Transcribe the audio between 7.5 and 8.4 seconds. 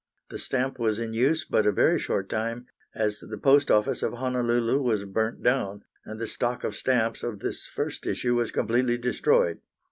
first issue